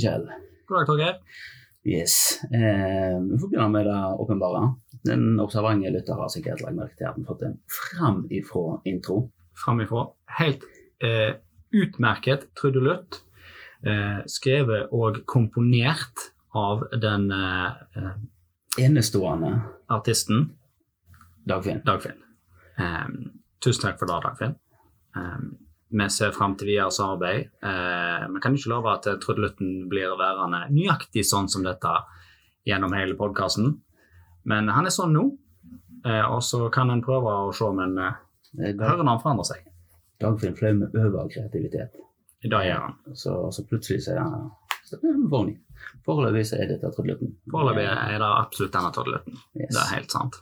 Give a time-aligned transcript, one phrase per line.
[0.00, 0.26] Kjell.
[0.66, 1.20] God dag, Torgeir.
[1.86, 2.42] Yes.
[2.42, 4.74] Eh, vi får begynne med det åpenbare.
[5.06, 9.20] Den observante lytter har sikkert lagt merke til at vi har fått en framifrå intro.
[9.64, 10.02] Framifrå.
[10.38, 10.66] Helt
[11.04, 11.38] eh,
[11.70, 13.22] utmerket trudelutt.
[13.86, 18.10] Eh, skrevet og komponert av den eh,
[18.76, 19.54] Enestående
[19.88, 20.50] artisten
[21.46, 21.80] Dagfinn.
[21.86, 22.18] Dagfinn.
[22.76, 23.06] Eh,
[23.62, 24.58] tusen takk for det, Dagfinn.
[25.16, 25.38] Eh,
[25.90, 27.48] vi ser fram til videre samarbeid.
[27.62, 31.92] Eh, Vi kan ikke love at eh, trudelutten blir værende nøyaktig sånn som dette
[32.66, 33.76] gjennom hele podkasten,
[34.44, 35.24] men han er sånn nå.
[36.06, 38.14] Eh, og så kan en prøve å se om en eh,
[38.56, 39.64] Eh, hører når han forandrer seg.
[40.22, 41.96] Dagfinn fløy øver kreativitet.
[42.46, 42.94] Dag gjør han.
[43.18, 44.46] Så, så plutselig så er han.
[46.06, 47.34] Foreløpig er dette trudelutten.
[47.52, 49.40] Foreløpig er det absolutt denne trudelutten.
[49.58, 49.72] Yes.
[49.74, 50.38] Det er helt sant.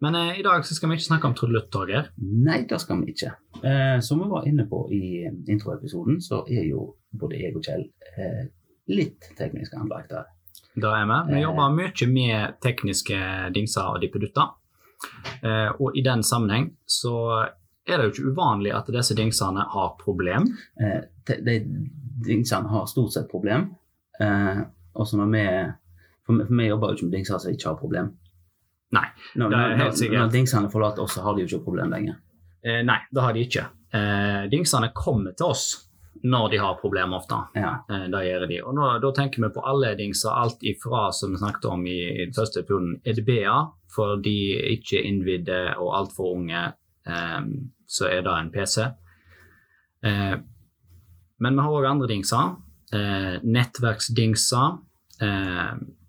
[0.00, 2.10] Men eh, i dag så skal vi ikke snakke om trudelutt, Torgeir.
[2.20, 3.30] Nei, det skal vi ikke.
[3.64, 6.82] Eh, som vi var inne på i introepisoden, så er jo
[7.16, 7.86] både jeg og Kjell
[8.20, 8.42] eh,
[8.92, 10.26] litt teknisk anlagt der.
[10.76, 11.20] Det er vi.
[11.32, 11.44] Vi Eh.
[11.46, 13.20] jobber mye med tekniske
[13.56, 14.52] dingser og dippedutter.
[15.42, 17.14] Eh, og i den sammenheng så
[17.86, 20.48] er det jo ikke uvanlig at disse dingsene har problem.
[20.80, 21.56] Eh, de, de
[22.26, 23.70] dingsene har stort sett problem.
[24.20, 24.60] Eh,
[24.94, 25.72] og så når vi-
[26.26, 28.12] for vi jobber jo ikke med dingser som ikke har problem.
[28.94, 30.20] Nei, Når, det er når, helt sikkert.
[30.20, 32.20] når dingsene forlater oss, så har de jo ikke problem lenger.
[32.62, 33.64] Eh, nei, det har de ikke.
[33.96, 35.66] Eh, dingsene kommer til oss
[36.26, 37.38] når de har problemer ofte.
[37.58, 37.72] Ja.
[37.90, 38.60] Eh, det gjør de.
[38.62, 41.98] Og nå, da tenker vi på alle dingser, alt ifra som vi snakket om i,
[42.14, 44.36] i den første episoden, EDB-er, for de
[44.76, 46.62] ikke innvidde og altfor unge,
[47.06, 47.40] eh,
[47.86, 48.86] så er det en PC.
[50.06, 50.36] Eh,
[51.42, 52.54] men vi har òg andre dingser.
[52.96, 54.78] Eh, nettverksdingser.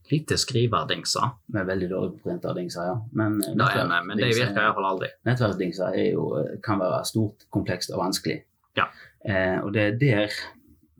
[0.07, 1.29] Eh, lite skriverdingser.
[1.53, 2.95] Vi er veldig dårlige på printerdingser, ja.
[3.11, 5.07] Men, eh, Det nei, vi, men det virker iallfall aldri.
[5.25, 8.41] Nettverksdingser er eh, kan være stort, komplekst og vanskelig.
[8.77, 8.85] Ja.
[9.25, 10.29] Eh, og det er der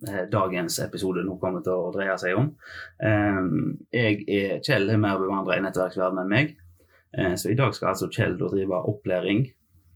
[0.07, 2.51] eh, dagens episode nå kommer til å dreie seg om.
[2.99, 3.41] Eh,
[3.93, 6.55] jeg er, Kjell er mer bevandret i nettverksverdenen enn meg,
[7.17, 9.47] eh, så i dag skal altså Kjell drive opplæring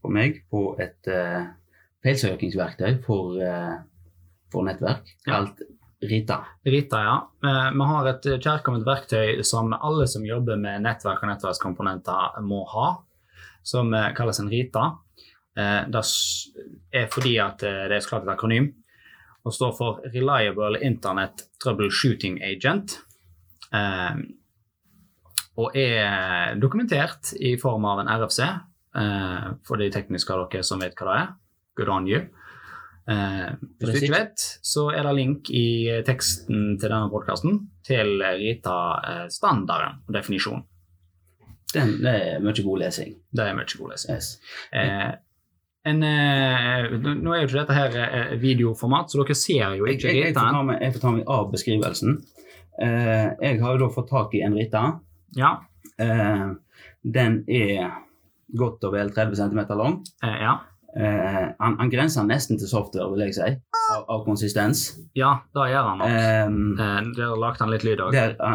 [0.02, 1.44] på meg på et eh,
[2.02, 3.76] feilsøkingsverktøy for, eh,
[4.50, 5.32] for nettverk, Ja.
[5.44, 5.62] kalt
[6.02, 6.44] Rita.
[6.64, 7.30] Rita, ja.
[7.44, 12.64] Eh, Vi har et kjærkomment verktøy som alle som jobber med nettverk og nettverkskomponenter må
[12.72, 12.88] ha,
[13.62, 14.88] som eh, kalles en Rita.
[15.56, 16.02] Eh, Det
[16.92, 18.72] er fordi at det er så et akronym
[19.44, 23.00] og står for Reliable Internet Troubleshooting Agent.
[25.58, 28.38] Og er dokumentert i form av en RFC,
[29.66, 31.34] for de tekniske av dere som vet hva det er.
[31.74, 32.20] Good on you.
[33.10, 33.48] Eh,
[33.80, 38.22] hvis du ikke vet, så er det link i eh, teksten til denne podkasten til
[38.22, 40.62] Rita-standarden og definisjonen.
[41.72, 43.14] Den det er mye god lesing.
[43.32, 44.14] Det er mye god lesing.
[44.14, 44.28] Yes.
[44.76, 45.10] Eh,
[45.88, 49.98] en, eh, nå er jo ikke dette her eh, videoformat, så dere ser jo Jeg,
[49.98, 52.20] ikke jeg, jeg, meg, jeg får ta meg av beskrivelsen.
[52.82, 54.86] Eh, jeg har jo da fått tak i en Rita.
[55.38, 55.56] Ja,
[56.00, 56.46] Eh,
[57.02, 57.90] den er
[58.56, 59.98] godt og vel 30 cm lang.
[60.24, 60.54] eh, ja.
[60.96, 63.46] Eh, han, han grenser nesten til software, vil jeg si,
[63.94, 64.82] av, av konsistens.
[65.16, 66.08] ja, det gjør han nok.
[66.08, 66.42] Eh,
[66.86, 68.12] Eh, Dere lagde han litt lyd òg.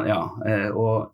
[0.08, 1.14] ja, eh, og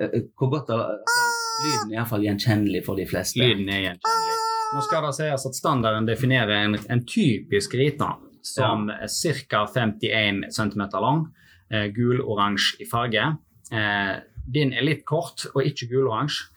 [0.00, 1.28] eh, hvor godt er altså,
[1.62, 3.38] Lyden er iallfall gjenkjennelig for de fleste.
[3.38, 4.38] Lyden er gjenkjennelig.
[4.72, 9.66] Nå skal det sies at standarden definerer en, en typisk Rita som er ca.
[9.70, 11.26] 51 cm lang,
[11.70, 13.26] eh, gul-oransje i farge.
[13.70, 14.14] Eh,
[14.52, 16.48] din er litt kort og ikke gul-oransje,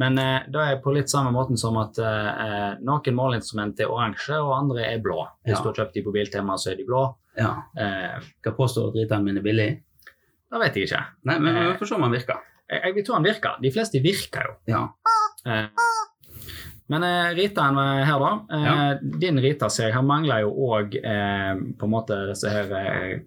[0.00, 4.38] men eh, det er på litt samme måten som at eh, noen måleinstrument er oransje,
[4.40, 5.18] og andre er blå.
[5.44, 5.62] Hvis Ja.
[5.62, 7.02] du har kjøpt de på Biltema, så er de blå.
[7.36, 7.50] Ja.
[7.76, 9.70] Eh, Hva påstår min er billig?
[10.50, 11.02] det vet jeg ikke.
[11.30, 12.40] Nei, men vi får se om han virker.
[12.70, 13.60] Jeg, jeg vil tro han virker.
[13.62, 14.56] De fleste virker jo.
[14.72, 14.82] Ja.
[15.46, 15.68] Eh,
[16.90, 18.32] Men eh, Ritaen eh, her, da.
[18.50, 18.94] Eh, Ja.
[19.22, 23.20] Din Rita ser jeg, her mangler jo òg eh, på en måte disse her eh,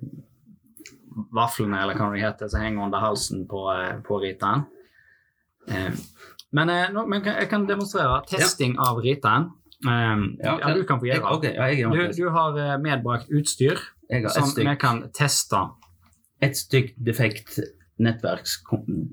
[1.33, 4.65] vaflene, eller hva det heter, som henger under halsen på, eh, på Ritaen.
[5.69, 5.92] Eh,
[6.53, 9.50] men eh, nå, men jeg kan demonstrere testing av Ritaen.
[9.83, 13.81] Um, ja, Ja, du kan få gjøre okay, ja, Du, du har eh, medbrakt utstyr
[14.09, 15.59] har som vi kan teste.
[16.41, 17.59] et stykk defekt
[18.00, 18.57] nettverks,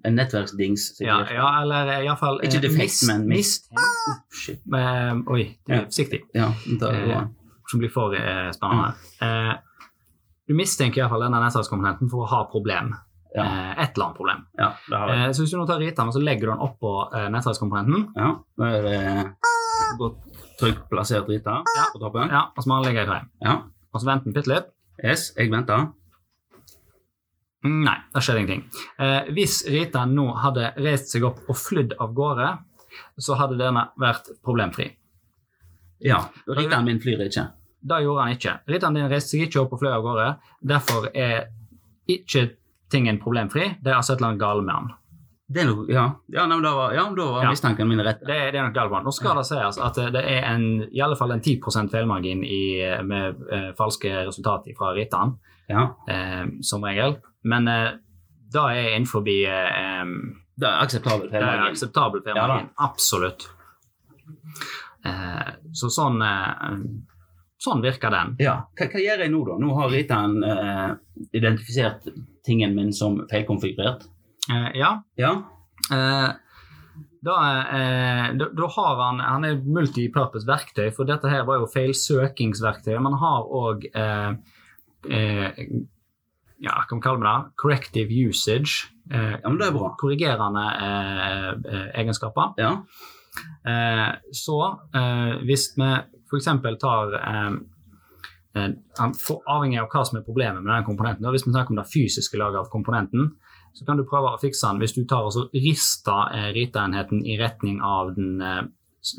[0.09, 1.01] nettverksdings.
[1.01, 3.69] Ja, ja eller iallfall Ikke defekt, men mist.
[3.77, 4.23] Ah!
[5.11, 5.85] Um, oi, du, Ja.
[5.85, 6.23] forsiktig.
[6.35, 7.29] Ja, Eh, bra.
[7.71, 8.95] som blir for uh, spennende.
[9.23, 9.55] Uh,
[10.49, 12.95] du mistenker iallfall denne nettverkskomponenten for å ha problem.
[13.35, 13.45] Ja.
[13.45, 14.41] Eh, et eller annet problem.
[14.59, 15.19] Ja, det har jeg.
[15.29, 18.09] Eh, så hvis du nå tar Ritaen og så legger du den oppå eh, nettverkskomponenten,
[18.17, 18.99] Ja, da er det
[19.99, 20.19] godt
[20.59, 21.85] trygt plassert Rita Ja.
[21.93, 22.29] på toppen.
[22.31, 23.21] ja, og så må den ligge i tre.
[23.47, 23.55] Ja.
[23.95, 24.69] Og så venter den bitte litt.
[25.05, 25.89] Yes, jeg venter.
[27.63, 28.63] Nei, det skjedde ingenting.
[29.05, 32.51] Eh, hvis Ritaen nå hadde reist seg opp og flydd av gårde,
[33.21, 34.87] så hadde denne vært problemfri.
[36.01, 37.47] Ja, Ritaen min flyr ikke.
[37.83, 38.55] det gjorde han ikke.
[38.69, 40.29] Ritaen din reiste seg ikke opp og fløy av gårde.
[40.73, 41.47] Derfor er
[42.09, 42.47] ikke
[42.91, 43.77] tingen problemfri.
[43.83, 44.91] Det er altså et eller annet galt med han.
[45.51, 47.51] Det er noe, ja, ja, nei, da var, ja, da var Ja.
[47.51, 48.21] mistanken min rett.
[48.23, 49.05] Det, det er nok galt med han.
[49.09, 52.61] Nå skal det sies at det er en, i alle fall en 10% feilmargin i,
[53.03, 55.35] med eh, falske resultater fra Ritan,
[55.71, 57.17] Ja, eh, som regel.
[57.43, 57.91] Men eh,
[58.55, 60.15] det er innenfor eh,
[60.61, 61.33] det er akseptabelt.
[61.33, 61.71] Det er feilmargin.
[61.75, 62.71] akseptabel feilmargin.
[62.79, 63.49] Absolutt.
[65.05, 66.21] Eh, så sånn
[67.61, 68.37] Sånn virker den.
[68.41, 69.57] Ja, hva, hva gjør jeg nå da?
[69.61, 70.93] Nå har Ritan uh,
[71.37, 72.07] identifisert
[72.47, 74.07] tingen min som feilkonfigurert.
[74.51, 74.95] Uh, ja.
[75.21, 75.35] Ja,
[75.91, 76.29] Uh,
[77.25, 77.35] da,
[77.73, 82.95] eh, da, da har han Han er multipurpose verktøy, for dette her var jo feilsøkingsverktøy.
[83.03, 84.31] Man har òg eh,
[85.09, 85.61] eh,
[86.61, 87.53] Ja, hva kan vi kalle det?
[87.61, 88.91] Corrective usage.
[89.11, 89.95] Eh, ja, men det er bra.
[90.01, 92.55] korrigerende eh, eh, egenskaper.
[92.61, 92.77] Ja,
[93.63, 94.57] Eh, så
[94.91, 95.91] eh, hvis vi
[96.31, 96.49] f.eks.
[96.81, 97.51] tar eh,
[99.19, 101.91] for, Avhengig av hva som er problemet med den komponenten, hvis vi snakker om det
[101.93, 103.33] fysiske laget av komponenten,
[103.73, 107.23] så kan du prøve å fikse den hvis du tar og så rister eh, ritaenheten
[107.23, 108.63] i retning av den eh,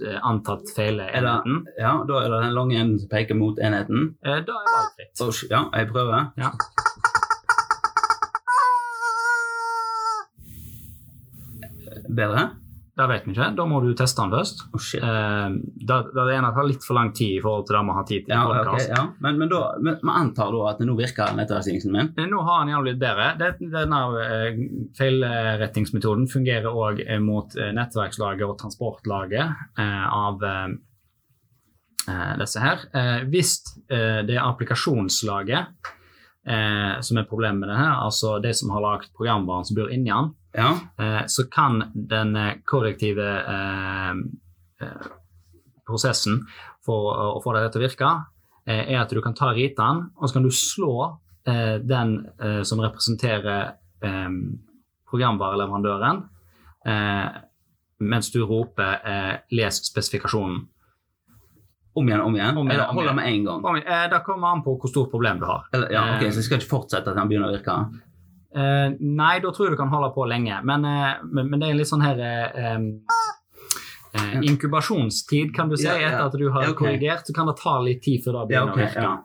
[0.04, 1.64] eh, antatt feile det, enheten.
[1.80, 4.16] ja, da er det den lange enden som peker mot enheten.
[4.26, 5.14] Eh, da er valgfritt.
[5.24, 5.52] fritt.
[5.52, 6.32] ja, jeg prøver.
[6.42, 6.52] Ja.
[12.12, 12.50] Bedre?
[13.02, 13.46] Det vet vi ikke.
[13.58, 14.60] Da må du teste den først.
[14.76, 15.02] Oh, shit.
[15.02, 15.56] Eh,
[15.90, 18.26] det, det er tar litt for lang tid i forhold til det vi har tid
[18.28, 18.34] til.
[18.34, 18.92] i Ja, okay, podcast.
[18.94, 19.06] ja.
[19.26, 22.12] Men, men da, men, antar da at nå virker nettverksdingsen min.
[22.20, 23.30] Eh, Nå har den gjerne blitt bedre.
[23.42, 24.62] Det- Denne eh,
[25.00, 30.68] feilrettingsmetoden fungerer òg mot eh, nettverkslaget og transportlaget eh, av eh,
[32.12, 32.86] eh, disse her.
[32.94, 33.56] Eh, Hvis
[33.90, 35.92] eh, det er applikasjonslaget
[36.48, 39.92] eh, som er problemet med det her, altså de som har lagd programvaren som bor
[39.94, 44.12] inni den, Ja, eh, så kan den eh, korrektive eh,
[44.82, 45.10] eh,
[45.88, 46.42] prosessen
[46.86, 48.12] for å, få det til å virke,
[48.72, 50.94] er at du kan ta riten, og så kan du slå
[51.50, 52.14] eh, den
[52.66, 53.74] som representerer
[55.10, 56.22] programvareleverandøren,
[56.86, 57.40] eh,
[58.02, 60.66] mens du roper 'les spesifikasjonen'.
[61.94, 62.58] Om igjen, om igjen.
[62.58, 63.66] Om igjen, Eller holder med en gang.
[63.66, 65.66] Om, eh, det kommer an på hvor stort problem du har.
[65.74, 67.76] Eller, ja, ok, Eh, Så jeg skal ikke fortsette at den begynner å virke?
[68.56, 70.62] Eh, nei, da tror jeg du kan holde på lenge.
[70.64, 72.80] Men, eh, men, men det er litt sånn her eh,
[74.16, 75.88] eh, Inkubasjonstid, kan du si.
[75.88, 76.08] Ja, ja.
[76.10, 76.98] Etter at du har Ja, okay.
[76.98, 78.78] korrigert, så kan det ta litt tid før det begynner ok.
[78.78, 79.02] å virke.
[79.02, 79.18] Ja.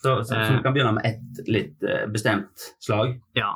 [0.00, 1.76] Så, så, så du kan begynne med ett litt
[2.12, 3.18] bestemt slag?
[3.36, 3.52] Ja,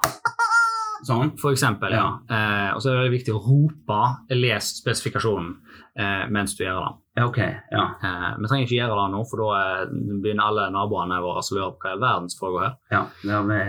[1.04, 1.32] Sånn?
[1.40, 1.92] for eksempel.
[1.92, 2.06] Ja.
[2.28, 4.00] Eh, og så er det viktig å rope
[4.32, 5.54] 'les spesifikasjonen'
[5.98, 6.92] eh, mens du gjør det.
[7.16, 7.38] Ja, ok.
[7.70, 7.84] Ja.
[8.02, 9.86] Eh, vi trenger ikke gjøre det nå, for da eh,
[10.22, 12.74] begynner alle naboene våre å lure på hva i verden som foregår her.
[12.90, 13.02] ja.
[13.22, 13.60] ja vi...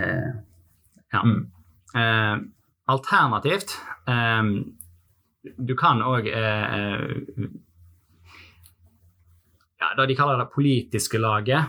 [1.14, 1.22] Ja.
[1.22, 1.52] Mm.
[1.94, 2.36] Eh,
[2.90, 3.70] alternativt
[4.10, 4.42] eh,
[5.56, 6.26] Du kan òg
[9.80, 11.62] ja, Det de kaller det politiske laget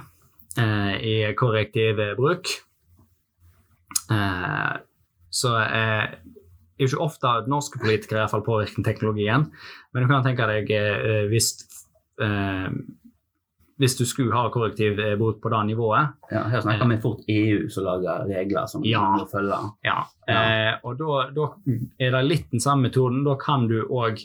[0.58, 2.50] eh, i korrektiv bruk.
[4.12, 4.74] Eh,
[5.38, 6.08] så eh,
[6.78, 9.48] det er jo ikke ofte at norske politikere i hvert fall påvirker teknologien,
[9.94, 11.52] men du kan tenke deg eh, hvis
[12.22, 12.70] eh,
[13.78, 17.20] hvis du skulle ha korrektiv eh, bruk på det nivået, ja, her snakker vi fort
[17.30, 19.04] EU som lager regler som Ja.
[19.20, 19.60] må følge.
[19.86, 20.40] Ja, Ja.
[20.72, 21.46] Eh, og da, da
[22.02, 23.22] er det litt den samme metoden.
[23.28, 24.18] Da kan du òg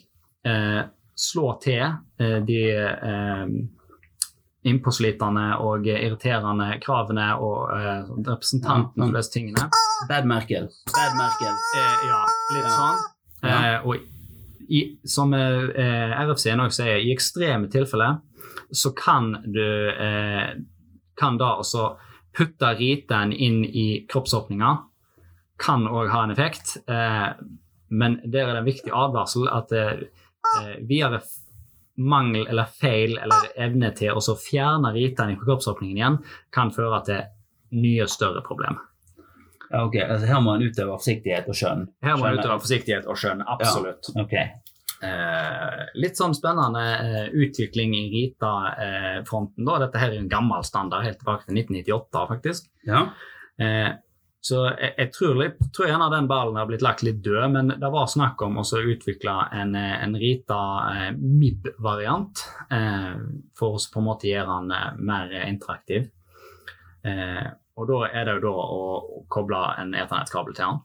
[0.49, 0.81] eh,
[1.15, 3.45] slå til eh, de eh,
[4.69, 9.65] innpåslitende og irriterende kravene og eh, representantene og disse tingene.
[10.09, 10.69] Bad Merkel.
[10.95, 11.57] Bad Merkel.
[11.79, 12.21] Eh, ja,
[12.55, 12.77] litt Ja.
[12.77, 13.03] sånn.
[13.43, 18.21] Eh, og i, som eh, RFC nok sier, i ekstreme tilfeller
[18.73, 20.55] så kan du eh,
[21.19, 21.91] kan da også
[22.33, 24.71] putte riten inn i kroppsåpninga.
[25.61, 27.35] Kan òg ha en effekt, eh,
[27.93, 30.07] men der er det en viktig advarsel at eh,
[30.63, 31.21] eh, videre
[32.09, 36.19] mangel eller feil eller evne til å fjerne riten fra kroppsåpningen igjen
[36.55, 37.23] kan føre til
[37.83, 38.83] nye, større problemer.
[39.73, 41.87] Ja, ok, altså Her må en utøve forsiktighet og skjønn.
[42.05, 43.41] Her må en utøve forsiktighet og skjønn.
[43.55, 44.11] Absolutt.
[44.21, 44.35] Ok.
[45.03, 49.65] Eh, litt sånn spennende eh, utvikling i Rita-fronten.
[49.67, 49.79] da.
[49.87, 52.69] Dette her er en gammel standard, helt tilbake til 1998, faktisk.
[52.87, 53.07] Ja.
[54.43, 57.71] Så jeg, jeg tror, litt, tror gjerne den ballen har blitt lagt litt død, men
[57.79, 62.43] det var snakk om å utvikle en, en Rita eh, MIB-variant
[62.75, 63.13] eh,
[63.59, 66.09] for å på en måte gjøre den eh, mer interaktiv.
[67.07, 67.47] Eh,
[67.79, 68.81] og da er det jo da å,
[69.21, 70.83] å koble en eternettkabel til den.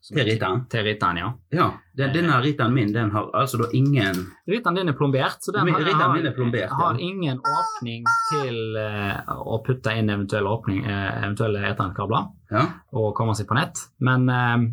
[0.00, 0.62] Til Ritaen?
[0.72, 1.28] Til Ritaen, ja.
[1.52, 1.66] Ja.
[1.96, 5.68] Den, denne Ritaen min den har altså da ingen Ritaen din er plombert, så den
[5.68, 7.04] har, er plombert, har ja.
[7.04, 12.64] ingen åpning til uh, å putte inn eventuelle, åpning, uh, eventuelle eternettkabler Ja.
[12.96, 13.82] og komme seg på nett.
[14.00, 14.64] Men uh,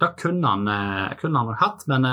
[0.00, 1.82] det kunne han, uh, kunne han hatt.
[1.90, 2.06] Men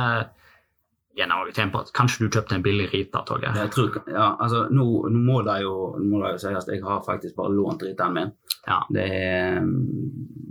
[1.13, 3.53] gjennom å også på at kanskje du kjøpte en billig Rita, Torgeir.
[3.61, 6.73] Jeg tror, ja, altså, nå, nå må det jo, nå må det jo sies at
[6.73, 8.33] jeg har faktisk bare lånt Ritaen min.
[8.65, 8.79] Ja.
[8.89, 9.61] Det er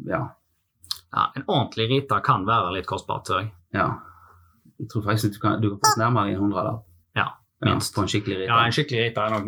[0.07, 0.23] Ja.
[1.13, 3.53] Ja, en ordentlig Rita kan være litt kostbart, tror jeg.
[3.75, 3.91] ja.
[4.81, 6.81] Jeg tror faktisk du kan, du kan få nærmere en hundrelapp.
[7.15, 7.27] Ja,
[7.63, 7.95] Ja, minst.
[7.95, 8.49] på en skikkelig Rita.
[8.51, 9.45] Ja, en skikkelig Rita er nok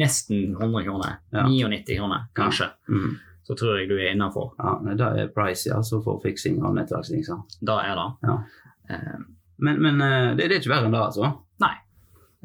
[0.00, 1.18] nesten 100 kroner.
[1.34, 1.42] Ja.
[1.48, 2.70] 99 kroner, kanskje.
[2.88, 3.18] Mm.
[3.44, 4.54] Så tror jeg du er innafor.
[4.58, 7.42] Ja, nei, det er price, altså for fiksing av nettverksdingser.
[7.60, 8.08] Det er det.
[8.30, 8.38] Ja.
[8.90, 9.20] Eh,
[9.60, 11.28] Men, men eh, det, det er ikke verre enn det, altså.
[11.60, 11.74] Nei.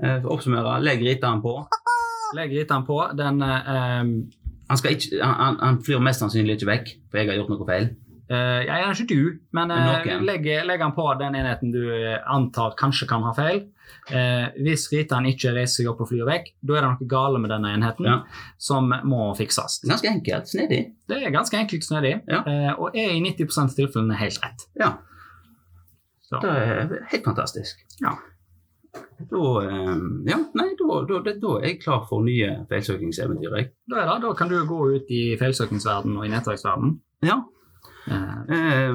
[0.03, 1.53] Eh, For å oppsummere, legg Ritaen på.
[2.35, 2.97] legg Ritaen på.
[3.15, 4.03] Den eh,
[4.67, 7.53] Han, skal ikke, han, han- han flyr mest sannsynlig ikke vekk, for jeg har gjort
[7.53, 7.87] noe feil.
[8.29, 12.19] Eh, ja, Gjerne ikke du, men eh, legg, legg den på den enheten du eh,
[12.31, 13.65] antar kanskje kan ha feil.
[14.09, 17.39] Uh, hvis Ritaen ikke reiser seg opp og flyr vekk, da er det noe gale
[17.41, 18.15] med denne enheten Ja.
[18.61, 19.79] som må fikses.
[19.85, 20.49] Ganske enkelt.
[20.49, 20.79] Snedig.
[21.09, 22.41] Det er ganske enkelt snedig, Ja.
[22.77, 24.65] og er i 90 av tilfellene helt rett.
[24.77, 24.95] Ja.
[26.25, 26.41] Så.
[26.41, 27.85] Det er helt fantastisk.
[28.01, 28.15] Ja.
[29.29, 29.43] Da,
[30.27, 33.57] ja, nei, da, da, da, er jeg klar for nye feilsøkingseventyr.
[33.89, 36.97] Da, er da kan du gå ut i feilsøkingsverdenen og i nettverksverdenen.
[37.25, 37.41] Ja.
[38.07, 38.93] Eh, Eh,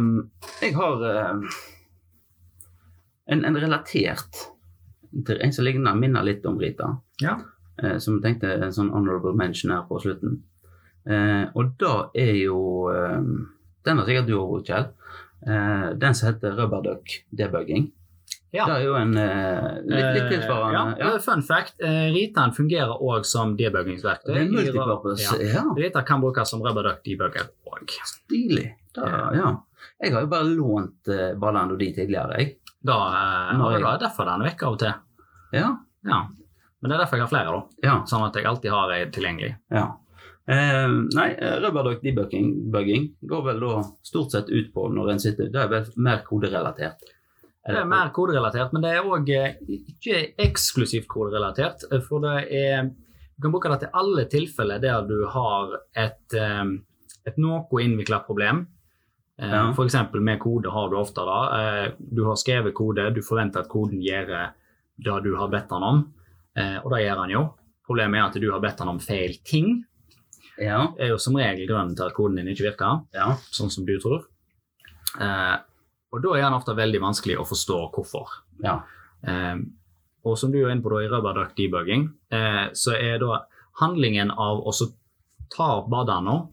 [0.62, 1.54] jeg har eh,
[3.26, 4.42] en, en relatert
[5.26, 6.96] til en som ligner, minner litt om Rita.
[7.22, 7.38] ja.
[7.98, 10.34] som tenkte en sånn honorable mention her på slutten.
[11.56, 12.58] Og da er jo
[13.86, 14.90] Den har sikkert du òg Kjell.
[15.96, 17.86] Den som heter Rubberduck debugging.
[18.52, 18.66] Ja.
[18.68, 20.98] Det er jo en litt, litt tilsvarende.
[21.00, 24.34] Ja, Fun fact, Ritaen fungerer òg som debuggingsverktøy.
[24.34, 25.40] Det er multipurpose.
[25.40, 25.54] Ja.
[25.54, 27.96] Ja, Rita kan brukes som rubberduck debugger òg.
[28.12, 28.74] stilig.
[28.94, 29.06] Da,
[29.36, 29.50] ja.
[30.02, 32.56] Jeg har jo bare lånt uh, Ballando og de tidligere, jeg.
[32.82, 34.94] Da eh, Når jeg- det er derfor den vekk av og til.
[35.52, 35.68] Ja.
[36.08, 36.20] Ja.
[36.80, 37.62] Men det er derfor jeg har flere, da.
[37.84, 37.94] ja.
[38.08, 39.50] Sånn at jeg alltid har ei tilgjengelig.
[39.70, 39.84] Ja.
[40.48, 45.50] Eh, nei, eh, Rubberduck debugging går vel da stort sett ut på når en sitter
[45.52, 47.04] Det er vel mer koderelatert.
[47.68, 49.28] Det er mer koderelatert, men det er òg
[49.68, 51.84] ikke eksklusivt koderelatert.
[51.92, 56.34] eh, For det er Du kan bruke det til alle tilfeller der du har et,
[56.34, 56.64] eh,
[57.26, 58.66] et noe innvikla problem.
[59.40, 59.72] Eh, Ja.
[59.84, 61.38] Eksempel med kode har du ofte da.
[61.86, 64.26] eh, Du har skrevet kode, du forventer at koden gjør
[65.00, 66.12] det du har bedt den om,
[66.56, 67.54] eh, og det gjør han jo.
[67.86, 69.84] Problemet er at du har bedt den om feil ting.
[70.58, 70.92] Ja.
[70.96, 73.30] Det er jo som regel grunnen til at koden din ikke virker ja.
[73.50, 74.26] sånn som du tror.
[75.20, 75.56] Eh,
[76.12, 78.28] og da er den ofte veldig vanskelig å forstå hvorfor.
[78.62, 78.82] ja.
[79.26, 79.56] Eh,
[80.24, 83.46] og som du er inne på da i Rubberduck debugging, eh, så er da
[83.80, 84.72] handlingen av å
[85.56, 86.48] ta opp badene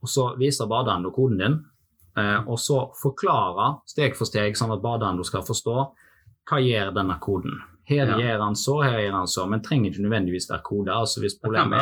[0.00, 1.69] og så viser badene koden din, eh,
[2.16, 5.76] og så forklare steg for steg, sånn at badene skal forstå
[6.50, 7.60] hva gjør denne koden.
[7.90, 8.16] Her Ja.
[8.18, 10.90] gjør han så, her gjør han så, men trenger ikke nødvendigvis være kode.
[10.94, 11.80] altså hvis Det kan problemet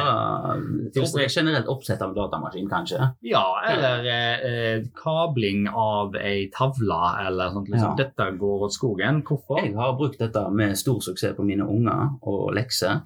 [1.05, 3.15] være generelt oppsett av datamaskin, kanskje.
[3.23, 7.69] Ja, eller eh, eh, kabling av ei tavle, eller sånt.
[7.69, 7.91] Liksom.
[7.99, 8.05] Ja.
[8.05, 9.23] Dette går åt skogen.
[9.23, 9.61] Hvorfor?
[9.65, 13.03] Jeg har brukt dette med stor suksess på mine unger og lekser.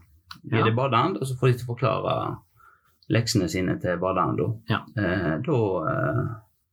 [0.50, 0.64] Ja.
[0.64, 2.36] de badehand, og så får de til å forklare
[3.12, 4.46] leksene sine til badehanda.
[4.70, 4.78] Ja.
[4.96, 5.58] Eh, da
[5.90, 6.24] eh,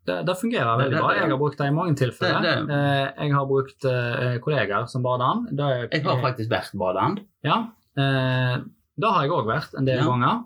[0.09, 1.13] Det, det fungerer veldig det- bra.
[1.15, 2.41] Jeg har brukt det i mange tilfeller.
[2.41, 5.49] Det- det- Eh, jeg har brukt eh, kollegaer som badeand.
[5.55, 7.19] Det Jeg har faktisk vært badehand.
[7.45, 7.57] Ja,
[7.97, 8.57] eh,
[8.99, 10.05] det har jeg òg vært en del Ja.
[10.09, 10.43] ganger.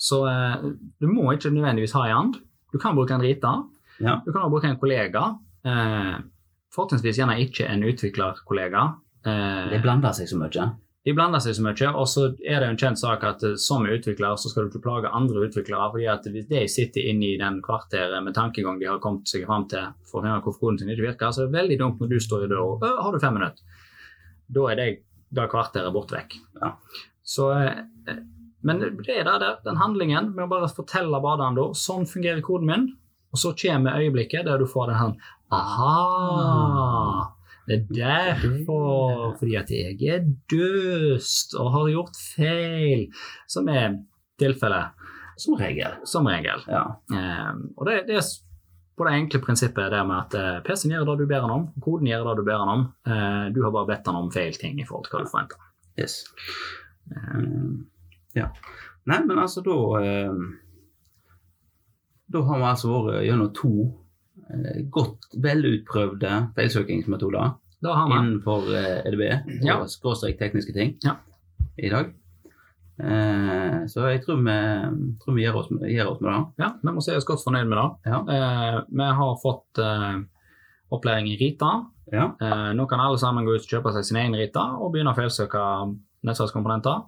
[0.00, 0.18] Så
[1.00, 2.36] du må ikke nødvendigvis ha ei and.
[2.72, 3.64] Du kan bruke en Rita.
[4.00, 4.20] Ja.
[4.24, 5.24] Du kan også bruke en kollega.
[6.74, 8.84] Fortrinnsvis gjerne ikke en utviklerkollega.
[9.70, 10.70] Det blander seg så mye.
[11.04, 13.56] De blander seg så mye, og så er det jo en kjent sak at eh,
[13.60, 17.30] som utvikler så skal du ikke plage andre utviklere, fordi at hvis de sitter inne
[17.30, 20.66] i den kvarteret med tankegang de har kommet seg fram til for å høre hvorfor
[20.66, 22.84] koden sin ikke virker, så er det veldig dumt når du står i døra og
[22.84, 23.64] «Øh, 'Har du fem minutter?'
[24.50, 24.88] Da er det,
[25.30, 26.36] det kvarteret borte vekk.
[26.60, 26.74] Ja.
[27.22, 28.20] Så, eh,
[28.60, 32.66] men det er der, den handlingen med å bare fortelle baderen da, sånn fungerer koden
[32.66, 32.88] min,
[33.32, 35.14] og så kommer øyeblikket der du får den her
[35.50, 37.39] Aha!
[37.68, 43.06] Det er derfor, fordi at jeg er døst og har gjort feil,
[43.48, 44.00] som er
[44.40, 44.96] tilfellet
[45.38, 45.94] Som regel.
[46.04, 46.64] som regel.
[46.68, 46.84] Ja.
[47.08, 48.26] Um, og det, det er
[49.00, 51.62] på det enkle prinsippet det med at eh, PC-en gjør det du ber den om,
[51.80, 52.82] koden gjør det du ber den om.
[53.08, 55.62] Uh, du har bare bedt den om feil ting i forhold til hva du forventer.
[55.96, 56.18] Yes.
[57.08, 57.86] Um,
[58.36, 58.50] ja.
[59.08, 59.76] Nei, men altså da
[60.28, 60.42] um,
[62.30, 63.72] Da har vi altså vært gjennom to
[64.90, 69.76] godt velutprøvde feilsøkingsmetoder innenfor eh, EDB og Ja.
[69.88, 71.16] skråstrek tekniske ting Ja.
[71.78, 72.12] i dag.
[73.00, 74.56] Eh, så jeg tror vi,
[75.22, 76.64] tror vi gir, oss, gir oss med det.
[76.64, 78.12] Ja, vi må si oss godt fornøyd med det.
[78.12, 78.18] Ja.
[78.28, 80.18] Eh, vi har fått eh,
[80.92, 81.70] opplæring i Rita.
[82.12, 82.26] Ja.
[82.40, 85.14] Eh, nå kan alle sammen gå ut og kjøpe seg sin egen Rita og begynne
[85.14, 85.62] å feilsøke
[86.26, 87.06] nettverkskomponenter.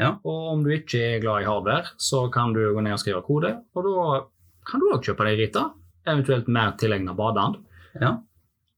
[0.00, 0.14] Ja.
[0.24, 3.22] Og om du ikke er glad i hardware, så kan du gå ned og skrive
[3.24, 4.20] kode, og da
[4.68, 5.70] kan du òg kjøpe deg Rita.
[6.06, 7.60] Eventuelt mer tilegna badeand.
[8.00, 8.20] Ja.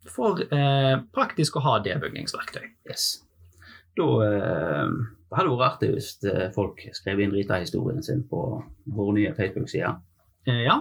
[0.08, 2.64] for eh, praktisk å ha debuggingsverktøy.
[2.90, 3.22] Yes.
[3.94, 4.94] Da eh,
[5.30, 8.40] det hadde vært artig hvis eh, folk skrev inn Rita-historien sin på
[8.96, 9.92] vår nye Facebook-side.
[10.48, 10.80] Eh, ja,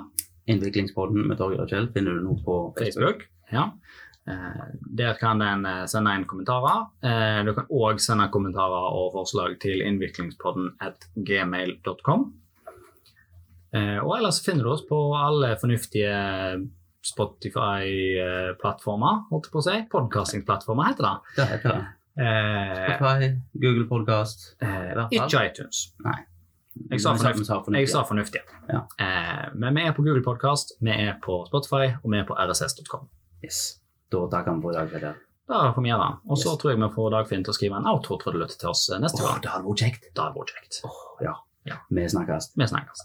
[0.49, 3.27] Innviklingspodden med Torgeir og Kjell finner du nå på Facebook.
[3.27, 3.27] Facebook.
[3.53, 3.67] Ja.
[4.27, 4.65] Eh,
[4.97, 6.87] der kan den eh, sende inn kommentarer.
[7.05, 12.31] Eh, du kan òg sende kommentarer og forslag til innviklingspodden at gmail.com.
[13.73, 16.11] Eh, og ellers finner du oss på alle fornuftige
[17.07, 19.75] Spotify-plattformer, holdt jeg på å si.
[19.91, 21.15] Podcasting-plattformer heter det.
[21.37, 21.83] Det heter det.
[22.21, 23.19] Eh, Spotify,
[23.63, 24.39] Google Podcast.
[24.61, 25.77] eh, ikke iTunes.
[26.05, 26.19] Nei.
[26.91, 27.73] Jeg sa fornuft-.
[27.75, 28.41] Jeg sa fornuftig.
[28.69, 28.79] Ja.
[28.99, 32.33] Eh, men vi er på Google Podcast, vi er på Spotify, og vi er på
[32.35, 33.07] rss.com.
[33.43, 33.79] Yes.
[34.11, 34.89] Da takker vi for i dag.
[34.91, 35.13] Peter.
[35.51, 36.09] Det får vi gjøre.
[36.29, 36.57] Og så Yes.
[36.61, 39.41] tror jeg vi får Dagfinn til å skrive en outro-trudelutt til oss neste oh, gang.
[39.41, 40.03] det hadde vært kjekt.
[40.15, 40.73] Det hadde vært kjekt.
[40.85, 41.33] Oh, ja.
[41.65, 41.75] Ja.
[41.89, 42.51] Vi snakkes.
[42.55, 42.99] Vi snakkes.